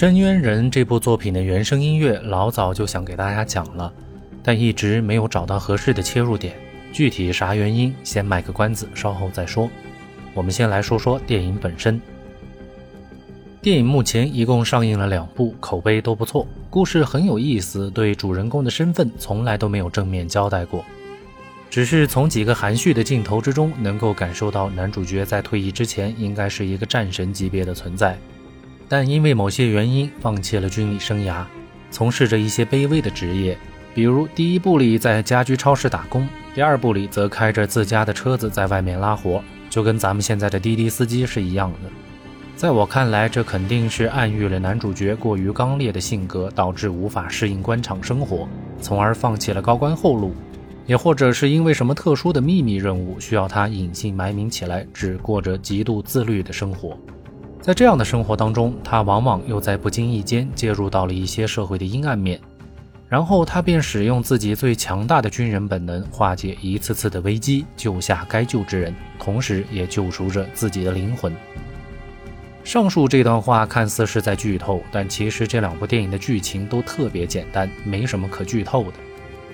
[0.00, 3.92] 深渊人》这部作品的原声音乐，老早就想给大家讲了，
[4.42, 6.54] 但一直没有找到合适的切入点。
[6.90, 9.68] 具体啥原因，先卖个关子，稍后再说。
[10.32, 12.00] 我们先来说说电影本身。
[13.60, 20.82] 电影目前一共上映了两部，口碑都不错，故事很有意思，对主人公的身份从来都没有正面交代过。
[21.68, 28.18] 只是从几个含蓄的镜头之中，能够感受到男主角在退役之前应该是一个战神级别的存在，
[28.90, 31.44] 但因为某些原因放弃了军旅生涯，
[31.92, 33.56] 从事着一些卑微的职业，
[33.94, 39.40] 比如第一部里在家居超市打工，第二部里则开着自家的车子在外面拉活，
[39.70, 41.88] 就跟咱们现在的滴滴司机是一样的。
[42.56, 48.48] 在我看来，这肯定是暗喻了男主角过于刚烈的性格导致无法适应官场生活，
[48.80, 50.34] 从而放弃了高官厚禄。
[50.84, 56.98] 也或者是因为什么特殊的秘密任务需要他隐姓埋名起来，只过着极度自律的生活。
[57.60, 62.40] 在这样的生活当中，他往往又在不经意间介入到了一些社会的阴暗面，
[63.06, 71.32] 然后他便使用自己最强大的军人本能，化解一次次的危机，救下该救之人，同时也救赎着自己的灵魂。
[72.64, 78.92] 上述这段话看似是在剧透，但其实这两部电影的剧情都特别简单，没什么可剧透的。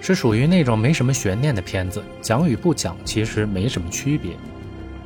[0.00, 4.32] 是属于那种没什么悬念的片子，讲与不讲其实没什么区别。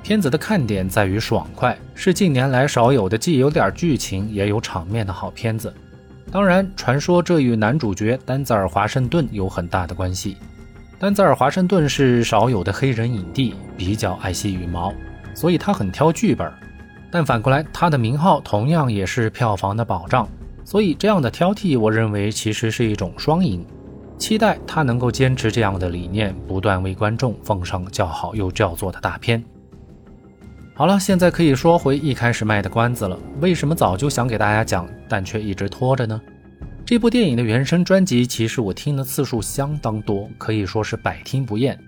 [0.03, 5.73] 片子的看点在于爽快，是近年来少有的既有点剧情也有场面的好片子。
[6.33, 10.37] 当然，传说这与男主角丹泽尔·华盛顿有很大的关系。
[10.99, 14.93] 丹泽尔·华盛顿是少有的黑人影帝，比较爱惜羽毛，
[15.35, 16.51] 所以他很挑剧本。
[17.11, 20.29] 但反过来，他的名号同样也是票房的保障，
[20.65, 23.65] 所以这样的挑剔，我认为其实是一种双赢。
[24.19, 29.43] 期待他能够坚持这样的理念，不断为观众奉上叫好又叫座的大片。
[30.81, 33.15] 好了，现在可以说回一开始卖的关子了。
[33.43, 36.19] 为什么早就想给大家讲，但却一直拖着呢？
[36.87, 41.79] 这部电影的原声专辑，其实我听的次数相当多，可以说是百听不厌。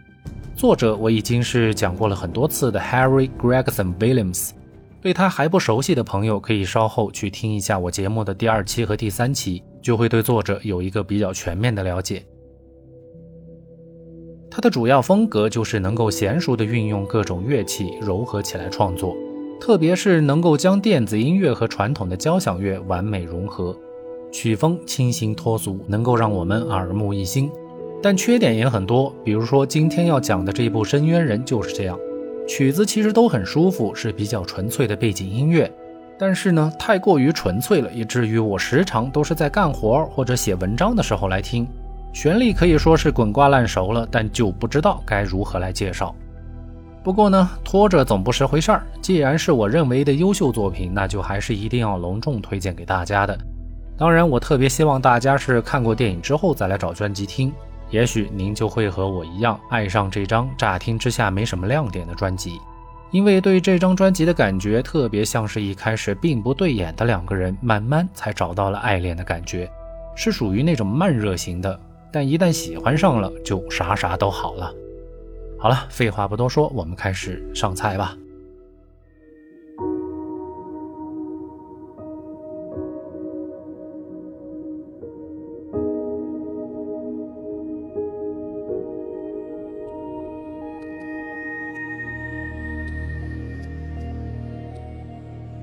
[0.54, 4.50] 作者我已经是讲过了很多次的 Harry Gregson Williams，
[5.00, 9.62] 对他还不熟悉的朋友，可以稍后去听一下我节目的第二期和第三期。
[9.80, 12.22] 就会对作者有一个比较全面的了解。
[14.54, 19.16] 他的主要风格就是能够娴熟地运用各种乐器糅合起来创作，
[19.58, 23.74] 特别是能够将电子音乐和传统的交响乐完美融合，
[24.30, 27.50] 曲风清新脱俗，能够让我们耳目一新。
[28.02, 31.98] 但缺点也很多，比如说今天要讲的这一部《深渊人》就是这样，
[32.46, 35.72] 曲子其实都很舒服，是比较纯粹的背景音乐。
[36.18, 41.66] 但是呢，太过于纯粹了，以至于我时常都是在干活或者写文章的时候来听。
[42.12, 46.14] 旋律可以说是滚瓜烂熟了，但就不知道该如何来介绍。
[47.02, 48.86] 不过呢，拖着总不是回事儿。
[49.00, 53.36] 既然是我认为的优秀作品，那就还是一定要隆重推荐给大家的。
[53.98, 57.52] 当然，我特别希望大家是看过电影之后再来找专辑听，
[57.90, 62.58] 也许您就会和我一样爱上这张乍听之下没什么亮点的专辑。
[63.10, 69.70] 因为对这张专辑的感觉特别像是一开始并不对眼的两个人，慢慢才找到了爱恋的感觉，
[70.14, 71.78] 是属于那种慢热型的，
[72.12, 74.72] 但一旦喜欢上了，就啥啥都好了。
[75.58, 78.14] 好了，废话不多说，我们开始上菜吧。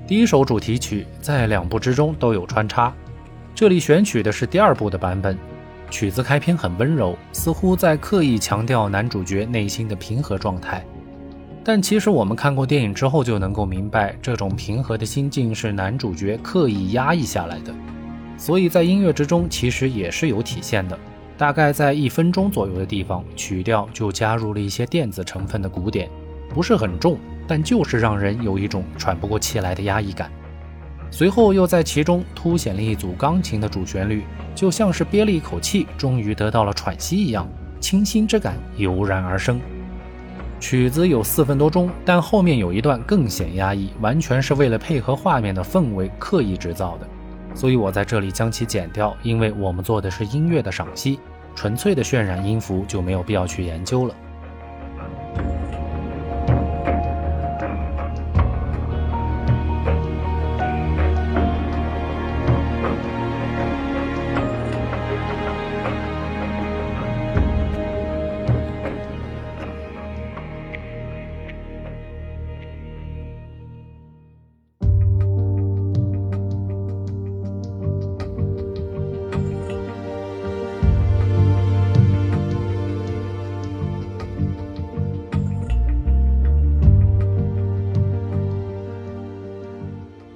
[0.08, 2.92] 第一首主题曲在两部之中都有穿插，
[3.54, 5.38] 这里选取的是第二部的版本。
[5.90, 10.84] 曲子开篇很温柔，似乎在刻意强调男主角内心的平和状态。
[11.62, 17.74] 但其实我们看过电影之后就能够明白，这种平和的心境是男主角刻意压抑下来的。
[18.38, 20.98] 所以在音乐之中其实也是有体现的。
[21.36, 26.08] 大概在一分钟左右的地方，曲调就加入了一些电子成分的鼓点，
[26.48, 27.18] 不是很重。
[27.46, 30.30] 但就是让人有一种喘不过气来的压抑感，
[31.10, 34.24] 随后又在其中凸显了一组钢琴的主旋律，
[34.54, 37.48] 就像是憋了一口气，终于得到了喘息一样，
[37.80, 39.60] 清新之感油然而生。
[40.60, 47.08] 曲子有四分多钟，但后面有一段更显压抑，完全是为了配合画面的氛围刻意制造的，
[47.54, 51.18] 所以我在这里将其剪掉，因为我们做的是音乐的赏析，
[51.54, 54.14] 纯粹的渲染音符就没有必要去研究了。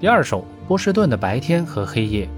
[0.04, 2.28] 第二首波士顿的白天和黑夜，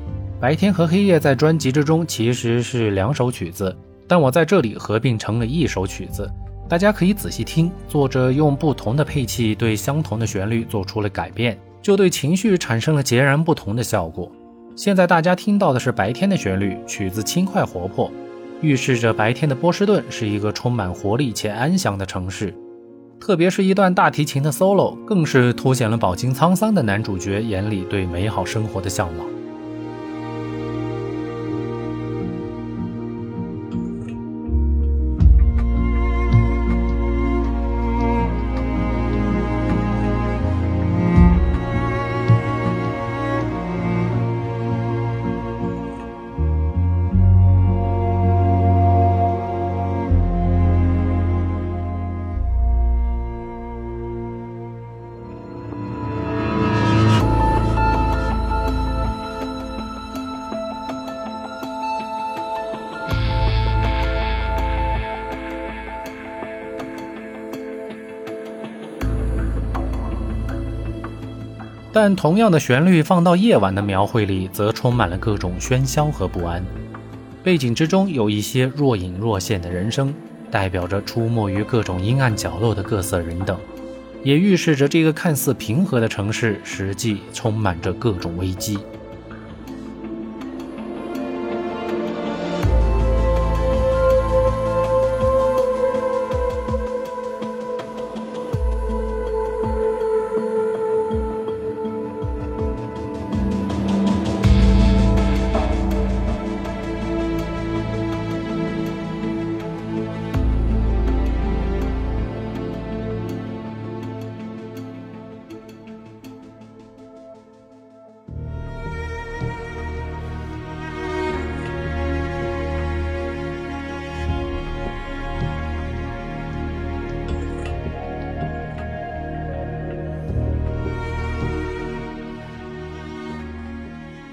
[0.41, 3.77] 白天和黑夜在专辑之中其实是两首曲子，
[4.07, 6.31] 但我在这里合并成了一首曲子。
[6.69, 14.31] 大家可以仔细听，作者用不同的配器对相同的旋律做出了改变，就对情绪产生了截然不同的效果。
[14.77, 18.09] 现在大家听到的是白天的旋律，曲子轻快活泼，
[18.61, 22.55] 预示着白天的波士顿是一个充满活力且安详的城市。
[23.21, 29.36] 特别是一段大提琴的 solo，更是凸显了饱经沧桑的男主角眼里对美好生活的向往。
[71.98, 76.62] 但同样的旋律放到夜晚的描绘里，则充满了各种喧嚣和不安。
[77.43, 80.12] 背景之中有一些若隐若现的人声，
[80.50, 83.58] 代表着出没于各种阴暗角落的各色人等，
[84.22, 88.78] 也预示着这个看似平和的城市，实际充满着各种危机。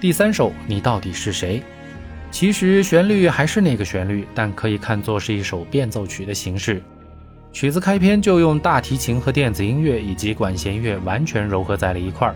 [0.04, 1.64] 第三首，你到底是谁？
[2.30, 6.84] 其实旋律还是那个旋律，但可以看作是一首变奏曲的形式。
[7.54, 12.36] 曲子开篇就用大提琴和电子音乐以及管弦乐完全糅合在了一块儿，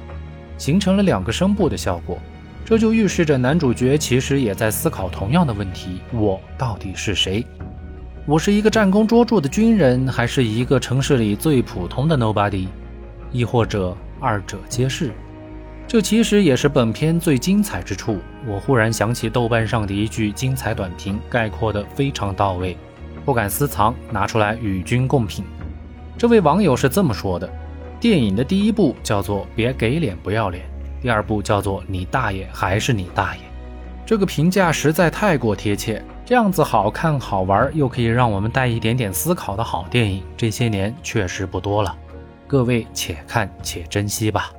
[0.57, 2.17] 形成了两个声部的效果。
[2.63, 7.45] 这就预示着男主角其实也在思考同样的问题：我到底是谁？
[8.25, 12.65] 我是一个战功卓著的军人，还是一个城市里最普通的 nobody？
[13.33, 15.11] 亦或者二者皆是？
[15.87, 18.19] 这其实也是本片最精彩之处。
[18.45, 22.75] 我忽然想起豆瓣上的一句精彩短评，概括的非常到位，
[23.23, 25.45] 不敢私藏，拿出来与君共品。
[26.17, 27.49] 这位网友是这么说的：
[28.01, 30.65] 电影的第一部叫做“别给脸不要脸”，
[31.01, 33.41] 第二部叫做“你大爷还是你大爷”。
[34.05, 36.03] 这个评价实在太过贴切。
[36.25, 41.95] 这样子好看、好玩，又可以让我们带一点点思考的好电影，这些年确实不多了。
[42.45, 44.51] 各位且看且珍惜吧。